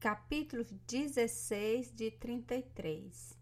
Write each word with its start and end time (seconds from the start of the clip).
Capítulo 0.00 0.64
16 0.86 1.90
de 1.90 2.12
33 2.12 3.36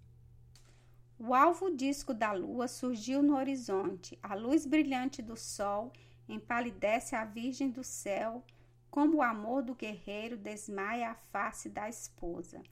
O 1.19 1.35
alvo 1.35 1.69
disco 1.69 2.15
da 2.15 2.33
lua 2.33 2.67
surgiu 2.67 3.23
no 3.23 3.37
horizonte. 3.37 4.19
A 4.23 4.35
luz 4.35 4.65
brilhante 4.65 5.21
do 5.21 5.37
sol 5.37 5.93
empalidece 6.27 7.15
a 7.15 7.27
virgem 7.27 7.69
do 7.69 7.85
céu, 7.85 8.43
como 8.91 9.19
o 9.19 9.23
amor 9.23 9.65
do 9.65 9.75
guerreiro 9.75 10.35
desmaia 10.39 11.11
a 11.11 11.15
face 11.15 11.69
da 11.69 11.91
esposa. 11.91 12.63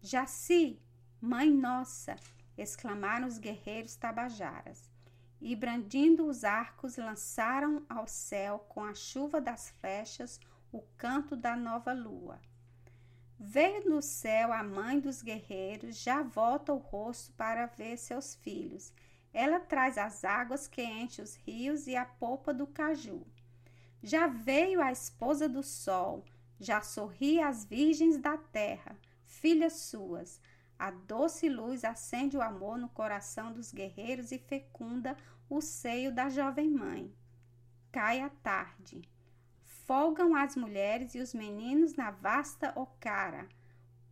Jaci, 0.00 0.80
mãe 1.20 1.50
nossa! 1.50 2.16
exclamaram 2.56 3.28
os 3.28 3.36
guerreiros 3.36 3.94
tabajaras. 3.94 4.90
E 5.38 5.54
brandindo 5.54 6.26
os 6.26 6.44
arcos, 6.44 6.96
lançaram 6.96 7.84
ao 7.90 8.06
céu 8.06 8.60
com 8.70 8.82
a 8.82 8.94
chuva 8.94 9.38
das 9.38 9.68
flechas 9.68 10.40
o 10.72 10.80
canto 10.96 11.36
da 11.36 11.54
nova 11.54 11.92
lua. 11.92 12.40
Veio 13.46 13.90
no 13.90 14.00
céu 14.00 14.54
a 14.54 14.62
mãe 14.62 14.98
dos 14.98 15.20
guerreiros, 15.20 16.02
já 16.02 16.22
volta 16.22 16.72
o 16.72 16.78
rosto 16.78 17.30
para 17.34 17.66
ver 17.66 17.98
seus 17.98 18.34
filhos. 18.34 18.90
Ela 19.34 19.60
traz 19.60 19.98
as 19.98 20.24
águas 20.24 20.66
que 20.66 20.82
enchem 20.82 21.22
os 21.22 21.34
rios 21.34 21.86
e 21.86 21.94
a 21.94 22.06
polpa 22.06 22.54
do 22.54 22.66
caju. 22.66 23.22
Já 24.02 24.26
veio 24.26 24.80
a 24.80 24.90
esposa 24.90 25.46
do 25.46 25.62
sol, 25.62 26.24
já 26.58 26.80
sorri 26.80 27.38
as 27.38 27.66
virgens 27.66 28.16
da 28.16 28.38
terra, 28.38 28.96
filhas 29.26 29.74
suas. 29.74 30.40
A 30.78 30.90
doce 30.90 31.46
luz 31.46 31.84
acende 31.84 32.38
o 32.38 32.42
amor 32.42 32.78
no 32.78 32.88
coração 32.88 33.52
dos 33.52 33.70
guerreiros 33.70 34.32
e 34.32 34.38
fecunda 34.38 35.18
o 35.50 35.60
seio 35.60 36.10
da 36.10 36.30
jovem 36.30 36.70
mãe. 36.70 37.14
Cai 37.92 38.20
a 38.20 38.30
tarde 38.30 39.02
folgam 39.86 40.34
as 40.34 40.56
mulheres 40.56 41.14
e 41.14 41.20
os 41.20 41.34
meninos 41.34 41.94
na 41.94 42.10
vasta 42.10 42.72
Ocara. 42.76 43.48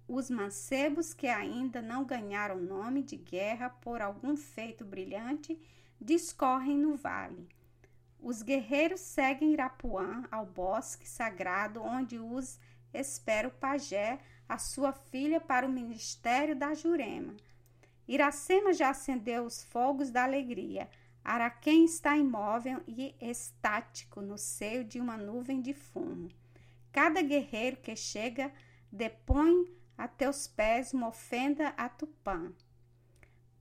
Os 0.06 0.28
mancebos 0.28 1.14
que 1.14 1.26
ainda 1.26 1.80
não 1.80 2.04
ganharam 2.04 2.56
nome 2.56 3.02
de 3.02 3.16
guerra 3.16 3.70
por 3.70 4.02
algum 4.02 4.36
feito 4.36 4.84
brilhante 4.84 5.58
discorrem 6.00 6.76
no 6.76 6.96
vale. 6.96 7.48
Os 8.20 8.42
guerreiros 8.42 9.00
seguem 9.00 9.52
Irapuã 9.52 10.24
ao 10.30 10.46
bosque 10.46 11.08
sagrado 11.08 11.82
onde 11.82 12.18
os 12.18 12.60
espera 12.92 13.48
o 13.48 13.50
pajé, 13.50 14.18
a 14.48 14.58
sua 14.58 14.92
filha, 14.92 15.40
para 15.40 15.66
o 15.66 15.72
ministério 15.72 16.54
da 16.54 16.74
Jurema. 16.74 17.34
Iracema 18.06 18.72
já 18.72 18.90
acendeu 18.90 19.44
os 19.44 19.62
fogos 19.64 20.10
da 20.10 20.24
alegria. 20.24 20.88
Araquém 21.24 21.84
está 21.84 22.16
imóvel 22.16 22.82
e 22.86 23.14
estático 23.20 24.20
no 24.20 24.36
seio 24.36 24.84
de 24.84 25.00
uma 25.00 25.16
nuvem 25.16 25.60
de 25.60 25.72
fumo. 25.72 26.28
Cada 26.90 27.22
guerreiro 27.22 27.76
que 27.76 27.94
chega 27.94 28.52
depõe 28.90 29.72
a 29.96 30.08
teus 30.08 30.48
pés 30.48 30.92
uma 30.92 31.08
ofenda 31.08 31.68
a 31.76 31.88
Tupã. 31.88 32.52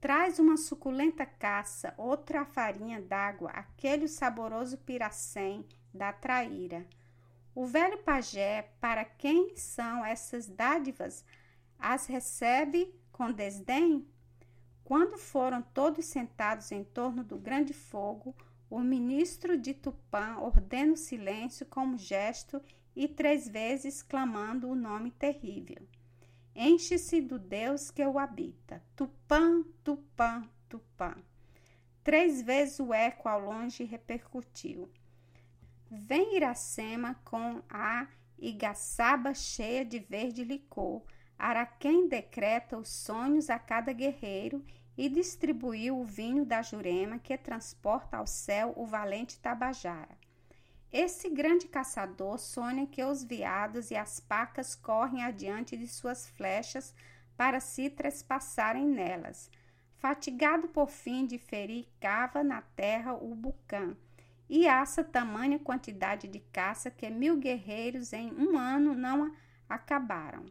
Traz 0.00 0.40
uma 0.40 0.56
suculenta 0.56 1.24
caça, 1.24 1.94
outra 1.96 2.44
farinha 2.44 3.00
d'água, 3.00 3.50
aquele 3.50 4.08
saboroso 4.08 4.76
piracém 4.78 5.64
da 5.94 6.12
traíra. 6.12 6.84
O 7.54 7.66
velho 7.66 7.98
pajé, 7.98 8.70
para 8.80 9.04
quem 9.04 9.54
são 9.56 10.04
essas 10.04 10.48
dádivas, 10.48 11.24
as 11.78 12.06
recebe 12.06 12.92
com 13.12 13.30
desdém? 13.30 14.06
Quando 14.92 15.16
foram 15.16 15.62
todos 15.62 16.04
sentados 16.04 16.70
em 16.70 16.84
torno 16.84 17.24
do 17.24 17.38
grande 17.38 17.72
fogo, 17.72 18.36
o 18.68 18.78
ministro 18.78 19.56
de 19.56 19.72
Tupã 19.72 20.36
ordena 20.36 20.92
o 20.92 20.98
silêncio 20.98 21.64
como 21.64 21.96
gesto 21.96 22.60
e 22.94 23.08
três 23.08 23.48
vezes 23.48 24.02
clamando 24.02 24.68
o 24.68 24.74
nome 24.74 25.10
terrível. 25.10 25.88
Enche-se 26.54 27.22
do 27.22 27.38
Deus 27.38 27.90
que 27.90 28.04
o 28.04 28.18
habita. 28.18 28.82
Tupã, 28.94 29.64
Tupã, 29.82 30.46
Tupã. 30.68 31.16
Três 32.04 32.42
vezes 32.42 32.78
o 32.78 32.92
eco 32.92 33.30
ao 33.30 33.40
longe 33.40 33.84
repercutiu. 33.84 34.90
Vem 35.90 36.36
Iracema 36.36 37.18
com 37.24 37.62
a 37.70 38.06
igaçaba 38.38 39.32
cheia 39.32 39.86
de 39.86 39.98
verde 39.98 40.44
licor, 40.44 41.02
Araquém 41.38 42.06
decreta 42.06 42.76
os 42.76 42.88
sonhos 42.88 43.50
a 43.50 43.58
cada 43.58 43.92
guerreiro 43.92 44.64
e 44.96 45.08
distribuiu 45.08 45.98
o 45.98 46.04
vinho 46.04 46.44
da 46.44 46.62
Jurema 46.62 47.18
que 47.18 47.36
transporta 47.36 48.16
ao 48.16 48.26
céu 48.26 48.72
o 48.76 48.84
valente 48.84 49.38
Tabajara. 49.38 50.16
Esse 50.92 51.30
grande 51.30 51.66
caçador 51.66 52.38
sonha 52.38 52.86
que 52.86 53.02
os 53.02 53.24
veados 53.24 53.90
e 53.90 53.96
as 53.96 54.20
pacas 54.20 54.74
correm 54.74 55.22
adiante 55.22 55.76
de 55.76 55.88
suas 55.88 56.28
flechas 56.28 56.94
para 57.36 57.60
se 57.60 57.88
trespassarem 57.88 58.86
nelas. 58.86 59.50
Fatigado 59.96 60.68
por 60.68 60.90
fim 60.90 61.24
de 61.24 61.38
ferir, 61.38 61.86
cava 61.98 62.44
na 62.44 62.60
terra 62.60 63.14
o 63.14 63.34
bucã 63.34 63.96
e 64.50 64.68
assa 64.68 65.02
tamanha 65.02 65.58
quantidade 65.58 66.28
de 66.28 66.38
caça 66.38 66.90
que 66.90 67.08
mil 67.08 67.38
guerreiros 67.38 68.12
em 68.12 68.30
um 68.32 68.58
ano 68.58 68.94
não 68.94 69.34
acabaram. 69.66 70.44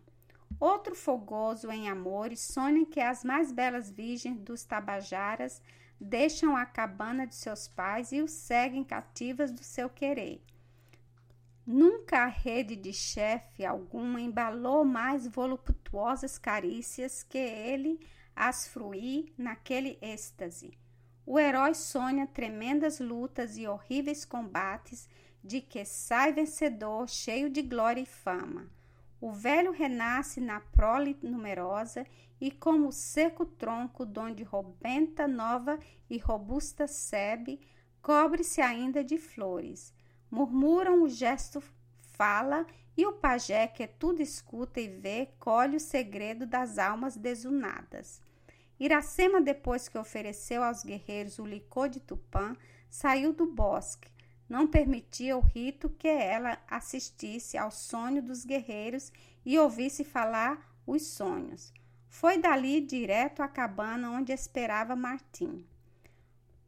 Outro 0.59 0.95
fogoso 0.95 1.71
em 1.71 1.89
amores 1.89 2.39
sonha 2.39 2.85
que 2.85 2.99
as 2.99 3.23
mais 3.23 3.51
belas 3.51 3.89
virgens 3.89 4.39
dos 4.39 4.63
Tabajaras 4.63 5.61
deixam 5.99 6.55
a 6.55 6.65
cabana 6.65 7.27
de 7.27 7.35
seus 7.35 7.67
pais 7.67 8.11
e 8.11 8.21
os 8.21 8.31
seguem 8.31 8.83
cativas 8.83 9.51
do 9.51 9.63
seu 9.63 9.89
querer. 9.89 10.43
Nunca 11.65 12.23
a 12.23 12.27
rede 12.27 12.75
de 12.75 12.91
chefe 12.91 13.63
alguma 13.63 14.19
embalou 14.19 14.83
mais 14.83 15.27
voluptuosas 15.27 16.37
carícias 16.37 17.23
que 17.23 17.37
ele 17.37 17.99
as 18.35 18.67
fruir 18.67 19.31
naquele 19.37 19.97
êxtase. 20.01 20.73
O 21.25 21.37
herói 21.37 21.75
sonha 21.75 22.25
tremendas 22.25 22.99
lutas 22.99 23.57
e 23.57 23.67
horríveis 23.67 24.25
combates 24.25 25.07
de 25.43 25.61
que 25.61 25.85
sai 25.85 26.33
vencedor, 26.33 27.07
cheio 27.07 27.49
de 27.49 27.61
glória 27.61 28.01
e 28.01 28.05
fama. 28.05 28.67
O 29.21 29.31
velho 29.31 29.71
renasce 29.71 30.41
na 30.41 30.59
prole 30.59 31.15
numerosa 31.21 32.07
e 32.39 32.49
como 32.49 32.87
o 32.87 32.91
seco 32.91 33.45
tronco 33.45 34.03
donde 34.03 34.43
robenta 34.43 35.27
nova 35.27 35.79
e 36.09 36.17
robusta 36.17 36.87
sebe, 36.87 37.61
cobre-se 38.01 38.61
ainda 38.61 39.03
de 39.03 39.19
flores. 39.19 39.93
Murmuram 40.31 41.03
o 41.03 41.07
gesto 41.07 41.61
fala 42.01 42.65
e 42.97 43.05
o 43.05 43.13
pajé 43.13 43.67
que 43.67 43.85
tudo 43.85 44.23
escuta 44.23 44.81
e 44.81 44.87
vê, 44.87 45.29
colhe 45.37 45.77
o 45.77 45.79
segredo 45.79 46.47
das 46.47 46.79
almas 46.79 47.15
desunadas. 47.15 48.19
Iracema, 48.79 49.39
depois 49.39 49.87
que 49.87 49.99
ofereceu 49.99 50.63
aos 50.63 50.83
guerreiros 50.83 51.37
o 51.37 51.45
licor 51.45 51.89
de 51.89 51.99
Tupã, 51.99 52.57
saiu 52.89 53.33
do 53.33 53.45
bosque, 53.45 54.09
não 54.51 54.67
permitia 54.67 55.37
o 55.37 55.39
rito 55.39 55.89
que 55.91 56.09
ela 56.09 56.57
assistisse 56.69 57.57
ao 57.57 57.71
sonho 57.71 58.21
dos 58.21 58.43
guerreiros 58.43 59.09
e 59.45 59.57
ouvisse 59.57 60.03
falar 60.03 60.75
os 60.85 61.03
sonhos. 61.03 61.71
Foi 62.09 62.37
dali 62.37 62.81
direto 62.81 63.41
à 63.41 63.47
cabana 63.47 64.11
onde 64.11 64.33
esperava 64.33 64.93
Martim. 64.93 65.65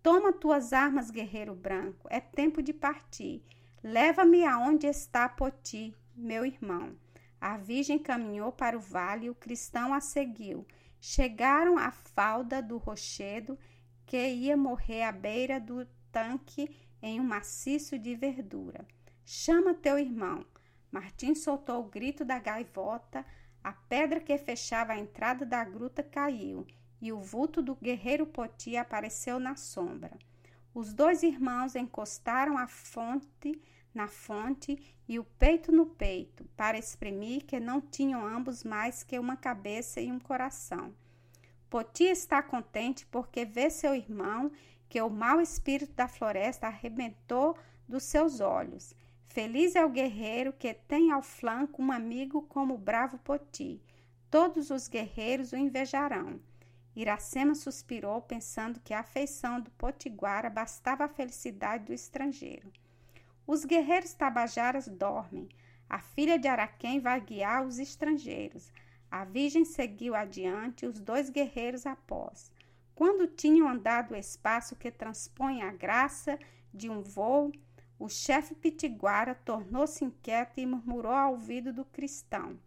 Toma 0.02 0.32
tuas 0.32 0.72
armas, 0.72 1.12
guerreiro 1.12 1.54
branco, 1.54 2.08
é 2.10 2.22
tempo 2.22 2.64
de 2.64 2.72
partir. 2.72 3.44
Leva-me 3.84 4.46
aonde 4.46 4.88
está 4.88 5.28
Poti, 5.28 5.94
meu 6.16 6.46
irmão. 6.46 6.96
A 7.42 7.58
virgem 7.58 8.00
caminhou 8.00 8.54
para 8.54 8.78
o 8.78 8.80
vale 8.80 9.26
e 9.26 9.30
o 9.30 9.36
cristão 9.36 9.94
a 9.94 10.00
seguiu. 10.00 10.66
Chegaram 11.02 11.78
à 11.78 11.92
falda 11.92 12.62
do 12.62 12.78
rochedo 12.78 13.60
que 14.06 14.26
ia 14.26 14.56
morrer 14.56 15.04
à 15.04 15.12
beira 15.12 15.60
do 15.60 15.86
tanque 16.14 16.70
em 17.04 17.20
um 17.20 17.24
maciço 17.24 18.00
de 18.00 18.16
verdura. 18.16 18.88
Chama 19.26 19.74
teu 19.74 20.00
irmão. 20.00 20.46
Martim 20.90 21.36
soltou 21.36 21.82
o 21.82 21.90
grito 21.90 22.24
da 22.24 22.40
gaivota, 22.40 23.26
a 23.62 23.74
pedra 23.74 24.22
que 24.22 24.38
fechava 24.38 24.94
a 24.94 25.00
entrada 25.00 25.46
da 25.46 25.64
gruta 25.66 26.02
caiu 26.02 26.66
e 27.02 27.12
o 27.12 27.20
vulto 27.20 27.62
do 27.62 27.76
guerreiro 27.76 28.26
Poti 28.26 28.78
apareceu 28.78 29.38
na 29.38 29.58
sombra. 29.58 30.18
Os 30.74 30.94
dois 30.94 31.22
irmãos 31.22 31.76
encostaram 31.76 32.58
a 32.58 32.68
fonte 32.68 33.62
na 33.94 34.08
fonte 34.08 34.80
e 35.08 35.20
o 35.20 35.24
peito 35.24 35.72
no 35.72 35.86
peito, 35.86 36.46
para 36.58 36.78
exprimir 36.78 37.46
que 37.46 37.60
não 37.60 37.80
tinham 37.80 38.26
ambos 38.26 38.64
mais 38.64 39.04
que 39.04 39.20
uma 39.20 39.36
cabeça 39.36 40.02
e 40.02 40.12
um 40.12 40.20
coração. 40.20 40.94
Poti 41.70 42.06
está 42.06 42.42
contente 42.42 43.06
porque 43.08 43.46
vê 43.46 43.70
seu 43.70 43.94
irmão 43.94 44.52
que 44.94 45.02
o 45.02 45.10
mau 45.10 45.42
espírito 45.42 45.92
da 45.94 46.08
floresta 46.08 46.68
arrebentou 46.68 47.58
dos 47.90 48.04
seus 48.04 48.40
olhos. 48.40 48.94
Feliz 49.26 49.76
é 49.76 49.84
o 49.84 49.90
guerreiro 49.90 50.54
que 50.54 50.72
tem 50.72 51.12
ao 51.12 51.24
flanco 51.24 51.82
um 51.82 51.92
amigo 51.92 52.44
como 52.44 52.76
o 52.76 52.78
bravo 52.78 53.18
Poti. 53.18 53.82
Todos 54.30 54.70
os 54.70 54.88
guerreiros 54.88 55.52
o 55.52 55.58
invejarão. 55.58 56.40
Iracema 56.96 57.56
suspirou, 57.56 58.22
pensando 58.22 58.80
que 58.82 58.94
a 58.94 59.00
afeição 59.00 59.60
do 59.60 59.72
potiguara 59.72 60.48
bastava 60.48 61.06
à 61.06 61.08
felicidade 61.08 61.86
do 61.86 61.94
estrangeiro. 61.94 62.72
Os 63.48 63.66
guerreiros 63.66 64.14
tabajaras 64.14 64.88
dormem. 64.88 65.50
A 65.90 65.98
filha 65.98 66.38
de 66.38 66.48
Araquém 66.48 67.00
vai 67.00 67.20
guiar 67.20 67.66
os 67.66 67.80
estrangeiros. 67.80 68.72
A 69.10 69.26
virgem 69.26 69.66
seguiu 69.66 70.14
adiante, 70.14 70.86
os 70.86 71.00
dois 71.00 71.32
guerreiros 71.32 71.88
após. 71.88 72.53
Quando 72.96 73.28
tinham 73.28 73.68
andado 73.68 74.12
o 74.12 74.16
espaço 74.16 74.76
que 74.76 74.92
transpõe 74.92 75.64
a 75.64 75.72
graça 75.72 76.38
de 76.72 76.90
um 76.90 77.02
voo, 77.02 77.52
o 77.98 78.08
chefe 78.08 78.54
pitiguara 78.54 79.34
tornou-se 79.34 80.06
inquieto 80.06 80.60
e 80.60 80.66
murmurou 80.66 81.12
ao 81.12 81.32
ouvido 81.32 81.74
do 81.74 81.84
cristão: 81.86 82.60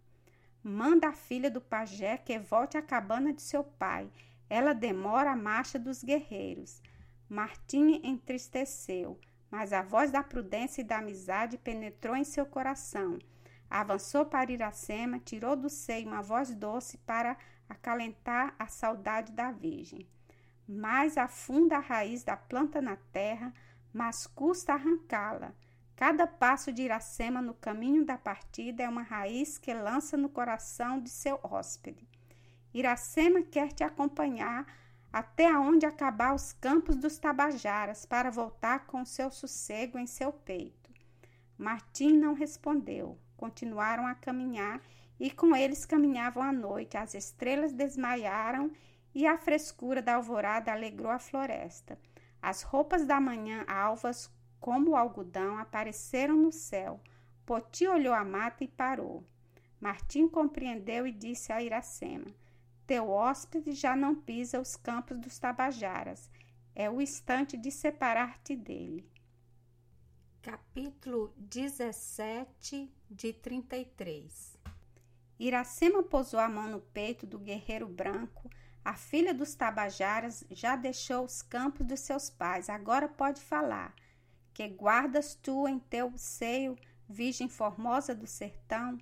Manda 0.62 1.08
a 1.08 1.12
filha 1.12 1.48
do 1.48 1.60
pajé 1.60 2.16
que 2.16 2.38
volte 2.38 2.76
à 2.76 2.82
cabana 2.82 3.32
de 3.32 3.40
seu 3.40 3.62
pai. 3.62 4.10
Ela 4.50 4.72
demora 4.72 5.30
a 5.30 5.36
marcha 5.36 5.78
dos 5.78 6.02
guerreiros. 6.02 6.82
Martim 7.28 8.00
entristeceu, 8.02 9.20
mas 9.50 9.72
a 9.72 9.82
voz 9.82 10.10
da 10.10 10.22
prudência 10.22 10.80
e 10.80 10.84
da 10.84 10.98
amizade 10.98 11.56
penetrou 11.56 12.16
em 12.16 12.24
seu 12.24 12.46
coração. 12.46 13.18
Avançou 13.70 14.24
para 14.24 14.52
Iracema, 14.52 15.18
tirou 15.18 15.56
do 15.56 15.68
seio 15.68 16.08
uma 16.08 16.22
voz 16.22 16.54
doce 16.54 16.98
para 16.98 17.36
acalentar 17.68 18.54
a 18.58 18.66
saudade 18.66 19.32
da 19.32 19.50
Virgem. 19.50 20.06
Mais 20.68 21.16
afunda 21.16 21.76
a 21.76 21.80
raiz 21.80 22.24
da 22.24 22.36
planta 22.36 22.80
na 22.80 22.96
terra, 22.96 23.52
mas 23.92 24.26
custa 24.26 24.72
arrancá-la. 24.72 25.52
Cada 25.94 26.26
passo 26.26 26.72
de 26.72 26.82
Iracema 26.82 27.40
no 27.40 27.54
caminho 27.54 28.04
da 28.04 28.18
partida 28.18 28.82
é 28.82 28.88
uma 28.88 29.02
raiz 29.02 29.56
que 29.56 29.72
lança 29.72 30.16
no 30.16 30.28
coração 30.28 31.00
de 31.00 31.08
seu 31.08 31.40
hóspede. 31.42 32.06
Iracema 32.74 33.42
quer 33.42 33.72
te 33.72 33.82
acompanhar 33.82 34.66
até 35.10 35.50
onde 35.56 35.86
acabar 35.86 36.34
os 36.34 36.52
campos 36.52 36.96
dos 36.96 37.16
Tabajaras 37.16 38.04
para 38.04 38.30
voltar 38.30 38.86
com 38.86 39.02
seu 39.04 39.30
sossego 39.30 39.98
em 39.98 40.06
seu 40.06 40.30
peito. 40.30 40.92
Martim 41.56 42.12
não 42.18 42.34
respondeu. 42.34 43.18
Continuaram 43.34 44.06
a 44.06 44.14
caminhar 44.14 44.80
e 45.18 45.30
com 45.30 45.56
eles 45.56 45.86
caminhavam 45.86 46.42
à 46.42 46.52
noite. 46.52 46.98
As 46.98 47.14
estrelas 47.14 47.72
desmaiaram 47.72 48.70
e 49.16 49.26
a 49.26 49.38
frescura 49.38 50.02
da 50.02 50.16
alvorada 50.16 50.70
alegrou 50.70 51.10
a 51.10 51.18
floresta. 51.18 51.98
As 52.42 52.60
roupas 52.60 53.06
da 53.06 53.18
manhã 53.18 53.64
alvas, 53.66 54.30
como 54.60 54.90
o 54.90 54.94
algodão, 54.94 55.56
apareceram 55.56 56.36
no 56.36 56.52
céu. 56.52 57.00
Poti 57.46 57.86
olhou 57.86 58.12
a 58.12 58.22
mata 58.22 58.62
e 58.62 58.68
parou. 58.68 59.24
Martim 59.80 60.28
compreendeu 60.28 61.06
e 61.06 61.12
disse 61.12 61.50
a 61.50 61.62
Iracema: 61.62 62.26
Teu 62.86 63.08
hóspede 63.08 63.72
já 63.72 63.96
não 63.96 64.14
pisa 64.14 64.60
os 64.60 64.76
campos 64.76 65.18
dos 65.18 65.38
Tabajaras. 65.38 66.28
É 66.74 66.90
o 66.90 67.00
instante 67.00 67.56
de 67.56 67.70
separar-te 67.70 68.54
dele. 68.54 69.10
Capítulo 70.42 71.32
17 71.38 72.92
de 73.10 73.32
33 73.32 74.58
Iracema 75.38 76.02
pousou 76.02 76.38
a 76.38 76.50
mão 76.50 76.68
no 76.68 76.80
peito 76.80 77.26
do 77.26 77.38
guerreiro 77.38 77.88
branco 77.88 78.50
a 78.86 78.94
filha 78.94 79.34
dos 79.34 79.52
Tabajaras 79.56 80.44
já 80.48 80.76
deixou 80.76 81.24
os 81.24 81.42
campos 81.42 81.84
dos 81.84 81.98
seus 81.98 82.30
pais, 82.30 82.70
agora 82.70 83.08
pode 83.08 83.40
falar. 83.40 83.92
Que 84.54 84.68
guardas 84.68 85.34
tu 85.34 85.66
em 85.66 85.80
teu 85.80 86.12
seio, 86.16 86.78
virgem 87.08 87.48
formosa 87.48 88.14
do 88.14 88.28
sertão? 88.28 88.96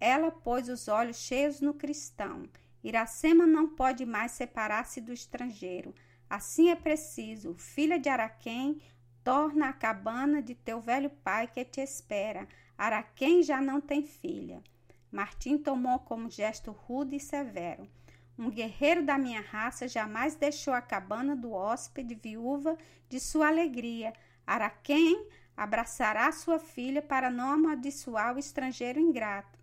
Ela 0.00 0.32
pôs 0.32 0.68
os 0.68 0.88
olhos 0.88 1.16
cheios 1.16 1.60
no 1.60 1.74
cristão. 1.74 2.48
Iracema 2.82 3.46
não 3.46 3.68
pode 3.68 4.04
mais 4.04 4.32
separar-se 4.32 5.00
do 5.00 5.12
estrangeiro. 5.12 5.94
Assim 6.28 6.68
é 6.68 6.74
preciso, 6.74 7.54
filha 7.54 8.00
de 8.00 8.08
Araquém, 8.08 8.82
torna 9.22 9.68
a 9.68 9.72
cabana 9.72 10.42
de 10.42 10.56
teu 10.56 10.80
velho 10.80 11.10
pai 11.22 11.46
que 11.46 11.64
te 11.64 11.80
espera. 11.80 12.48
Araquém 12.76 13.44
já 13.44 13.60
não 13.60 13.80
tem 13.80 14.02
filha. 14.02 14.60
Martim 15.08 15.56
tomou 15.56 16.00
como 16.00 16.28
gesto 16.28 16.72
rude 16.72 17.14
e 17.14 17.20
severo. 17.20 17.88
Um 18.38 18.50
guerreiro 18.50 19.04
da 19.04 19.18
minha 19.18 19.40
raça 19.40 19.88
jamais 19.88 20.36
deixou 20.36 20.72
a 20.72 20.80
cabana 20.80 21.34
do 21.34 21.50
hóspede 21.50 22.14
viúva 22.14 22.78
de 23.08 23.18
sua 23.18 23.48
alegria. 23.48 24.12
Araquém 24.46 25.26
abraçará 25.56 26.30
sua 26.30 26.60
filha 26.60 27.02
para 27.02 27.30
não 27.30 27.50
amaldiçoar 27.50 28.36
o 28.36 28.38
estrangeiro 28.38 29.00
ingrato. 29.00 29.58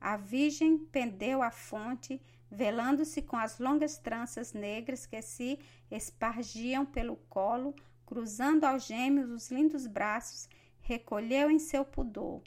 A 0.00 0.16
virgem 0.16 0.78
pendeu 0.78 1.42
à 1.42 1.50
fonte, 1.50 2.22
velando-se 2.48 3.22
com 3.22 3.36
as 3.36 3.58
longas 3.58 3.98
tranças 3.98 4.52
negras 4.52 5.04
que 5.04 5.20
se 5.20 5.58
espargiam 5.90 6.86
pelo 6.86 7.16
colo, 7.28 7.74
cruzando 8.06 8.64
aos 8.64 8.86
gêmeos 8.86 9.30
os 9.30 9.50
lindos 9.50 9.84
braços, 9.86 10.48
recolheu 10.80 11.50
em 11.50 11.58
seu 11.58 11.84
pudor. 11.84 12.40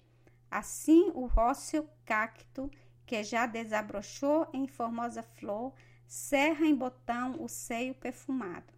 Assim 0.49 1.11
o 1.13 1.25
rócio 1.25 1.85
cacto 2.05 2.71
que 3.05 3.23
já 3.23 3.45
desabrochou 3.45 4.47
em 4.53 4.67
formosa 4.67 5.21
flor, 5.21 5.73
cerra 6.07 6.65
em 6.65 6.75
botão 6.75 7.41
o 7.41 7.47
seio 7.47 7.93
perfumado. 7.93 8.73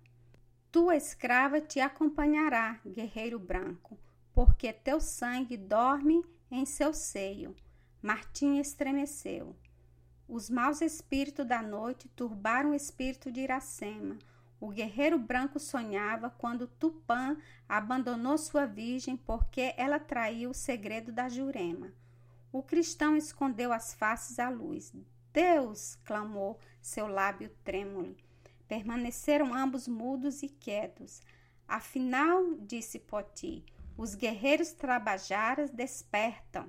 Tua 0.72 0.96
escrava 0.96 1.62
te 1.62 1.80
acompanhará, 1.80 2.80
guerreiro 2.86 3.40
branco, 3.40 3.98
porque 4.34 4.72
teu 4.72 5.00
sangue 5.00 5.58
dorme 5.58 6.24
em 6.52 6.66
seu 6.66 6.94
seio. 6.94 7.56
Martim 8.02 8.60
estremeceu. 8.60 9.56
Os 10.28 10.50
maus 10.50 10.82
espíritos 10.82 11.48
da 11.48 11.62
noite 11.62 12.10
turbaram 12.10 12.72
o 12.72 12.76
espírito 12.76 13.32
de 13.32 13.42
Iracema. 13.42 14.18
O 14.60 14.70
guerreiro 14.70 15.18
branco 15.18 15.60
sonhava 15.60 16.30
quando 16.30 16.68
Tupã 16.68 17.38
abandonou 17.68 18.38
sua 18.38 18.66
virgem 18.66 19.16
porque 19.16 19.74
ela 19.78 20.00
traiu 20.00 20.50
o 20.50 20.54
segredo 20.54 21.12
da 21.12 21.30
Jurema. 21.30 21.94
O 22.58 22.64
cristão 22.64 23.16
escondeu 23.16 23.72
as 23.72 23.94
faces 23.94 24.40
à 24.40 24.50
luz. 24.50 24.92
Deus! 25.32 25.94
clamou 26.04 26.60
seu 26.82 27.06
lábio 27.06 27.52
trêmulo. 27.64 28.18
Permaneceram 28.68 29.54
ambos 29.54 29.88
mudos 29.88 30.42
e 30.42 30.50
quietos. 30.50 31.22
Afinal, 31.68 32.56
disse 32.56 32.98
Poti, 32.98 33.64
os 33.96 34.16
guerreiros 34.16 34.72
trabajaras 34.72 35.70
despertam. 35.70 36.68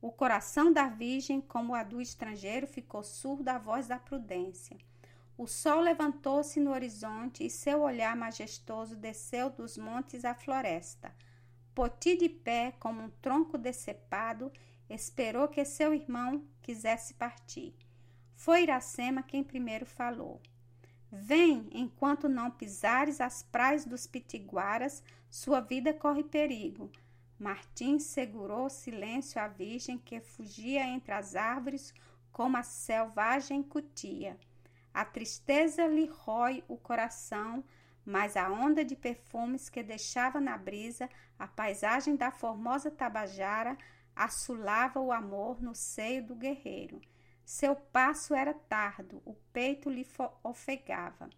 O 0.00 0.10
coração 0.10 0.72
da 0.72 0.88
virgem, 0.88 1.40
como 1.40 1.72
a 1.72 1.84
do 1.84 2.00
estrangeiro, 2.00 2.66
ficou 2.66 3.04
surdo 3.04 3.48
à 3.48 3.58
voz 3.58 3.86
da 3.86 3.96
prudência. 3.96 4.76
O 5.36 5.46
sol 5.46 5.82
levantou-se 5.82 6.58
no 6.58 6.72
horizonte 6.72 7.46
e 7.46 7.50
seu 7.50 7.82
olhar 7.82 8.16
majestoso 8.16 8.96
desceu 8.96 9.50
dos 9.50 9.78
montes 9.78 10.24
à 10.24 10.34
floresta. 10.34 11.14
Poti 11.76 12.16
de 12.16 12.28
pé, 12.28 12.74
como 12.80 13.02
um 13.02 13.10
tronco 13.22 13.56
decepado, 13.56 14.50
Esperou 14.88 15.48
que 15.48 15.64
seu 15.64 15.92
irmão 15.94 16.44
quisesse 16.62 17.14
partir. 17.14 17.74
Foi 18.34 18.62
Iracema 18.62 19.22
quem 19.22 19.44
primeiro 19.44 19.84
falou. 19.84 20.40
Vem, 21.10 21.68
enquanto 21.72 22.28
não 22.28 22.50
pisares 22.50 23.20
as 23.20 23.42
praias 23.42 23.84
dos 23.84 24.06
pitiguaras, 24.06 25.02
sua 25.30 25.60
vida 25.60 25.92
corre 25.92 26.22
perigo. 26.22 26.90
Martim 27.38 27.98
segurou 27.98 28.68
silêncio 28.68 29.40
à 29.40 29.46
virgem 29.46 29.98
que 29.98 30.20
fugia 30.20 30.86
entre 30.86 31.12
as 31.12 31.36
árvores 31.36 31.94
como 32.32 32.56
a 32.56 32.62
selvagem 32.62 33.62
cutia. 33.62 34.38
A 34.92 35.04
tristeza 35.04 35.86
lhe 35.86 36.06
rói 36.06 36.64
o 36.66 36.76
coração, 36.76 37.64
mas 38.04 38.36
a 38.36 38.50
onda 38.50 38.84
de 38.84 38.96
perfumes 38.96 39.68
que 39.68 39.82
deixava 39.82 40.40
na 40.40 40.56
brisa 40.56 41.08
a 41.38 41.46
paisagem 41.46 42.16
da 42.16 42.30
formosa 42.30 42.90
Tabajara 42.90 43.76
assolava 44.18 45.00
o 45.00 45.12
amor 45.12 45.62
no 45.62 45.74
seio 45.74 46.26
do 46.26 46.34
guerreiro. 46.34 47.00
Seu 47.44 47.76
passo 47.76 48.34
era 48.34 48.52
tardo, 48.52 49.22
o 49.24 49.34
peito 49.52 49.88
lhe 49.88 50.06
ofegava. 50.42 51.30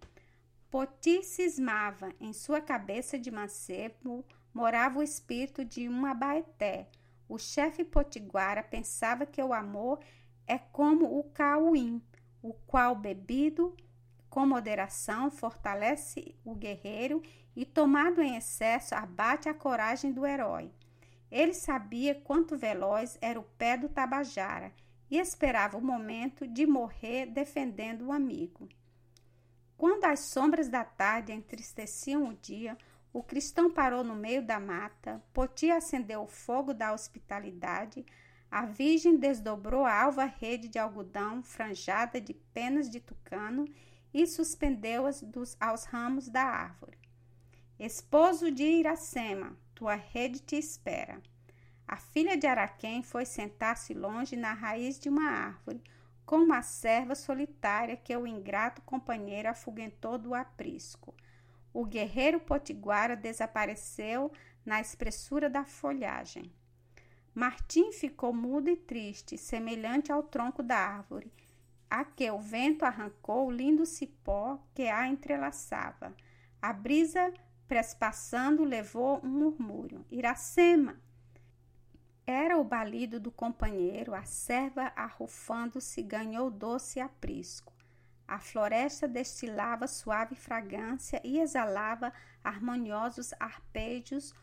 Poti 0.70 1.22
cismava, 1.22 2.12
em 2.18 2.32
sua 2.32 2.60
cabeça 2.60 3.18
de 3.18 3.30
mancebo 3.30 4.24
morava 4.52 4.98
o 4.98 5.02
espírito 5.02 5.64
de 5.64 5.88
um 5.88 6.06
abaeté. 6.06 6.88
O 7.28 7.38
chefe 7.38 7.84
potiguara 7.84 8.62
pensava 8.62 9.26
que 9.26 9.42
o 9.42 9.52
amor 9.52 10.00
é 10.46 10.58
como 10.58 11.18
o 11.18 11.24
cauim, 11.24 12.02
o 12.42 12.54
qual 12.66 12.96
bebido 12.96 13.76
com 14.28 14.46
moderação 14.46 15.30
fortalece 15.30 16.34
o 16.44 16.54
guerreiro 16.54 17.20
e 17.54 17.64
tomado 17.64 18.22
em 18.22 18.36
excesso 18.36 18.94
abate 18.94 19.48
a 19.48 19.54
coragem 19.54 20.12
do 20.12 20.24
herói. 20.24 20.72
Ele 21.30 21.54
sabia 21.54 22.14
quanto 22.14 22.58
veloz 22.58 23.16
era 23.20 23.38
o 23.38 23.44
pé 23.44 23.76
do 23.76 23.88
Tabajara 23.88 24.72
e 25.10 25.18
esperava 25.18 25.76
o 25.76 25.82
momento 25.82 26.46
de 26.46 26.66
morrer 26.66 27.26
defendendo 27.26 28.06
o 28.06 28.12
amigo. 28.12 28.68
Quando 29.76 30.04
as 30.04 30.20
sombras 30.20 30.68
da 30.68 30.84
tarde 30.84 31.32
entristeciam 31.32 32.28
o 32.28 32.34
dia, 32.34 32.76
o 33.12 33.22
cristão 33.22 33.70
parou 33.70 34.04
no 34.04 34.14
meio 34.14 34.44
da 34.44 34.60
mata, 34.60 35.22
Poti 35.32 35.70
acendeu 35.70 36.22
o 36.22 36.28
fogo 36.28 36.72
da 36.74 36.92
hospitalidade, 36.92 38.04
a 38.50 38.66
Virgem 38.66 39.16
desdobrou 39.16 39.84
a 39.84 40.02
alva 40.02 40.24
rede 40.24 40.68
de 40.68 40.78
algodão 40.78 41.42
franjada 41.42 42.20
de 42.20 42.34
penas 42.34 42.90
de 42.90 43.00
tucano 43.00 43.64
e 44.12 44.26
suspendeu-as 44.26 45.24
aos 45.58 45.84
ramos 45.84 46.28
da 46.28 46.42
árvore. 46.42 46.98
Esposo 47.78 48.50
de 48.50 48.64
Iracema, 48.64 49.56
tua 49.80 49.94
rede 49.94 50.40
te 50.40 50.56
espera. 50.56 51.22
A 51.88 51.96
filha 51.96 52.36
de 52.36 52.46
Araquém 52.46 53.02
foi 53.02 53.24
sentar-se 53.24 53.94
longe 53.94 54.36
na 54.36 54.52
raiz 54.52 55.00
de 55.00 55.08
uma 55.08 55.30
árvore, 55.30 55.82
como 56.26 56.52
a 56.52 56.60
serva 56.60 57.14
solitária 57.14 57.96
que 57.96 58.14
o 58.14 58.26
ingrato 58.26 58.82
companheiro 58.82 59.48
afugentou 59.48 60.18
do 60.18 60.34
aprisco. 60.34 61.14
O 61.72 61.86
guerreiro 61.86 62.38
potiguara 62.38 63.16
desapareceu 63.16 64.30
na 64.66 64.82
espessura 64.82 65.48
da 65.48 65.64
folhagem. 65.64 66.52
Martim 67.34 67.90
ficou 67.90 68.34
mudo 68.34 68.68
e 68.68 68.76
triste, 68.76 69.38
semelhante 69.38 70.12
ao 70.12 70.22
tronco 70.22 70.62
da 70.62 70.76
árvore, 70.76 71.32
a 71.88 72.04
que 72.04 72.30
o 72.30 72.38
vento 72.38 72.84
arrancou 72.84 73.46
o 73.46 73.50
lindo 73.50 73.86
cipó 73.86 74.58
que 74.74 74.88
a 74.88 75.08
entrelaçava. 75.08 76.14
A 76.60 76.70
brisa, 76.70 77.32
prespassando, 77.70 78.64
levou 78.64 79.20
um 79.22 79.28
murmúrio. 79.28 80.04
Iracema! 80.10 81.00
Era 82.26 82.58
o 82.58 82.64
balido 82.64 83.20
do 83.20 83.30
companheiro, 83.30 84.12
a 84.12 84.24
serva 84.24 84.92
arrufando-se 84.96 86.02
ganhou 86.02 86.50
doce 86.50 86.98
aprisco. 86.98 87.72
A 88.26 88.40
floresta 88.40 89.06
destilava 89.06 89.86
suave 89.86 90.34
fragrância 90.34 91.20
e 91.22 91.38
exalava 91.38 92.12
harmoniosos 92.42 93.32
arpejos. 93.38 94.34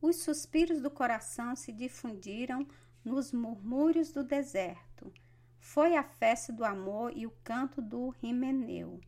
Os 0.00 0.22
suspiros 0.22 0.80
do 0.80 0.90
coração 0.90 1.56
se 1.56 1.72
difundiram 1.72 2.64
nos 3.04 3.32
murmúrios 3.32 4.12
do 4.12 4.22
deserto. 4.22 5.12
Foi 5.58 5.96
a 5.96 6.04
festa 6.04 6.52
do 6.52 6.64
amor 6.64 7.12
e 7.16 7.26
o 7.26 7.32
canto 7.42 7.82
do 7.82 8.10
rimeneu. 8.10 9.00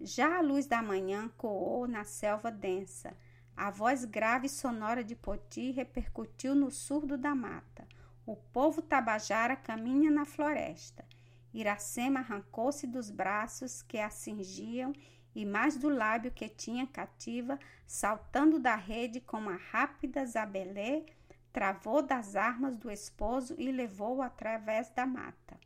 Já 0.00 0.38
a 0.38 0.40
luz 0.40 0.66
da 0.66 0.82
manhã 0.82 1.28
coou 1.36 1.86
na 1.86 2.04
selva 2.04 2.50
densa 2.50 3.16
a 3.56 3.70
voz 3.70 4.04
grave 4.04 4.46
e 4.46 4.50
sonora 4.50 5.02
de 5.02 5.16
Poti 5.16 5.70
repercutiu 5.70 6.54
no 6.54 6.70
surdo 6.70 7.16
da 7.16 7.34
mata. 7.34 7.88
O 8.26 8.36
povo 8.36 8.82
tabajara 8.82 9.56
caminha 9.56 10.10
na 10.10 10.26
floresta. 10.26 11.06
Iracema 11.54 12.20
arrancou-se 12.20 12.86
dos 12.86 13.10
braços 13.10 13.80
que 13.80 13.98
a 13.98 14.10
cingiam 14.10 14.92
e 15.34 15.46
mais 15.46 15.78
do 15.78 15.88
lábio 15.88 16.30
que 16.30 16.50
tinha 16.50 16.86
cativa, 16.86 17.58
saltando 17.86 18.58
da 18.58 18.74
rede 18.74 19.22
com 19.22 19.38
uma 19.38 19.56
rápida 19.56 20.26
zabelê, 20.26 21.06
travou 21.50 22.02
das 22.02 22.36
armas 22.36 22.76
do 22.76 22.90
esposo 22.90 23.54
e 23.56 23.72
levou-o 23.72 24.20
através 24.20 24.90
da 24.90 25.06
mata. 25.06 25.58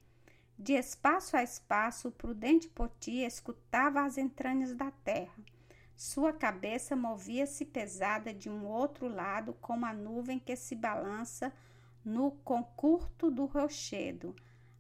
De 0.62 0.74
espaço 0.74 1.38
a 1.38 1.42
espaço, 1.42 2.08
o 2.08 2.12
prudente 2.12 2.68
Poti 2.68 3.24
escutava 3.24 4.02
as 4.02 4.18
entranhas 4.18 4.74
da 4.74 4.90
terra. 4.90 5.42
Sua 5.96 6.34
cabeça 6.34 6.94
movia-se 6.94 7.64
pesada 7.64 8.34
de 8.34 8.50
um 8.50 8.66
outro 8.66 9.08
lado, 9.08 9.54
como 9.54 9.86
a 9.86 9.94
nuvem 9.94 10.38
que 10.38 10.54
se 10.54 10.76
balança 10.76 11.50
no 12.04 12.32
concurto 12.44 13.30
do 13.30 13.46
rochedo, 13.46 14.36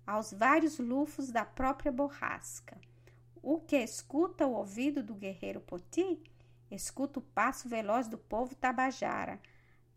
aos 0.06 0.34
vários 0.34 0.78
lufos 0.78 1.30
da 1.30 1.46
própria 1.46 1.90
borrasca. 1.90 2.78
O 3.42 3.58
que 3.58 3.78
escuta 3.78 4.46
o 4.46 4.52
ouvido 4.52 5.02
do 5.02 5.14
guerreiro 5.14 5.62
Poti? 5.62 6.22
Escuta 6.70 7.20
o 7.20 7.22
passo 7.22 7.70
veloz 7.70 8.06
do 8.06 8.18
povo 8.18 8.54
tabajara. 8.54 9.40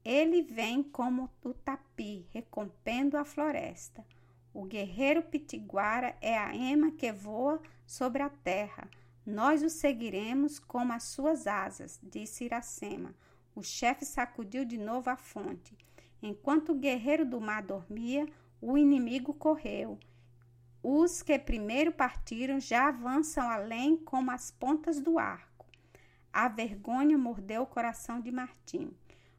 Ele 0.01 0.43
vem 0.43 0.81
como 0.81 1.29
o 1.43 1.53
tapi, 1.53 2.25
recompendo 2.31 3.17
a 3.17 3.25
floresta. 3.25 4.01
O 4.53 4.65
guerreiro 4.65 5.24
pitiguara 5.24 6.15
é 6.22 6.38
a 6.38 6.55
ema 6.55 6.91
que 6.91 7.12
voa 7.12 7.62
sobre 7.86 8.22
a 8.22 8.29
terra 8.29 8.88
nós 9.25 9.63
o 9.63 9.69
seguiremos 9.69 10.60
como 10.60 10.91
as 10.91 11.03
suas 11.03 11.48
asas, 11.48 11.98
disse 12.03 12.43
Iracema. 12.43 13.15
O 13.55 13.63
chefe 13.63 14.05
sacudiu 14.05 14.65
de 14.65 14.77
novo 14.77 15.10
a 15.10 15.15
fonte. 15.15 15.77
Enquanto 16.22 16.74
o 16.74 16.77
guerreiro 16.77 17.25
do 17.25 17.39
mar 17.39 17.63
dormia, 17.63 18.27
o 18.62 18.77
inimigo 18.77 19.33
correu. 19.33 19.98
Os 20.81 21.22
que 21.22 21.39
primeiro 21.39 21.91
partiram 21.91 22.60
já 22.60 22.89
avançam 22.89 23.50
além 23.50 23.95
como 23.95 24.29
as 24.29 24.51
pontas 24.51 25.00
do 25.00 25.17
arco. 25.17 25.65
A 26.31 26.50
vergonha 26.50 27.17
mordeu 27.17 27.62
o 27.62 27.67
coração 27.67 28.19
de 28.19 28.31
Martim. 28.31 28.91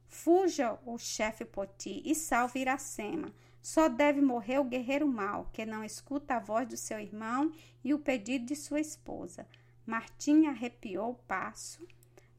Fuja 0.07 0.79
o 0.87 0.97
chefe 0.97 1.45
Poti 1.45 2.01
e 2.07 2.15
salve 2.15 2.61
Iracema. 2.61 3.35
Só 3.65 3.89
deve 3.89 4.21
morrer 4.21 4.59
o 4.59 4.65
guerreiro 4.65 5.09
mau, 5.09 5.49
que 5.51 5.65
não 5.65 5.83
escuta 5.83 6.35
a 6.35 6.39
voz 6.39 6.69
do 6.69 6.77
seu 6.77 7.01
irmão 7.01 7.51
e 7.83 7.95
o 7.95 7.99
pedido 7.99 8.45
de 8.45 8.55
sua 8.55 8.79
esposa. 8.79 9.49
Martim 9.87 10.45
arrepiou 10.45 11.13
o 11.13 11.15
passo. 11.15 11.83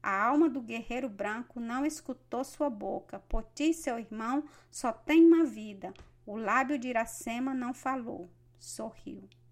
A 0.00 0.22
alma 0.24 0.48
do 0.48 0.62
guerreiro 0.62 1.08
branco 1.08 1.58
não 1.58 1.84
escutou 1.84 2.44
sua 2.44 2.70
boca. 2.70 3.18
Poti, 3.18 3.74
seu 3.74 3.98
irmão, 3.98 4.44
só 4.70 4.92
tem 4.92 5.26
uma 5.26 5.44
vida. 5.44 5.92
O 6.24 6.36
lábio 6.36 6.78
de 6.78 6.86
Iracema 6.90 7.52
não 7.52 7.74
falou. 7.74 8.30
Sorriu. 8.56 9.28